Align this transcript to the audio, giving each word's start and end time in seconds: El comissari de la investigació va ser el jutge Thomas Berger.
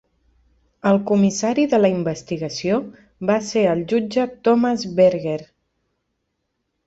El 0.91 0.95
comissari 1.09 1.65
de 1.73 1.79
la 1.81 1.89
investigació 1.95 2.79
va 3.31 3.35
ser 3.49 3.65
el 3.73 3.83
jutge 3.91 4.25
Thomas 4.47 4.87
Berger. 5.01 5.39